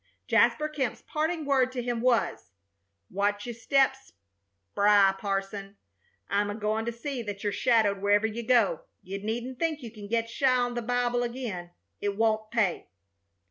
Jasper 0.27 0.67
Kemp's 0.67 1.03
parting 1.03 1.45
word 1.45 1.71
to 1.73 1.83
him 1.83 2.01
was: 2.01 2.49
"Watch 3.11 3.45
your 3.45 3.53
steps 3.53 4.13
spry, 4.71 5.11
parson. 5.15 5.77
I'm 6.27 6.49
agoin' 6.49 6.85
to 6.85 6.91
see 6.91 7.21
that 7.21 7.43
you're 7.43 7.53
shadowed 7.53 7.99
wherever 8.01 8.25
you 8.25 8.41
go. 8.41 8.81
You 9.03 9.19
needn't 9.21 9.59
think 9.59 9.83
you 9.83 9.91
can 9.91 10.07
get 10.07 10.27
shy 10.27 10.55
on 10.57 10.73
the 10.73 10.81
Bible 10.81 11.21
again. 11.21 11.69
It 11.99 12.17
won't 12.17 12.49
pay." 12.49 12.87